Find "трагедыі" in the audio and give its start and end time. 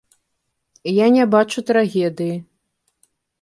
1.69-2.35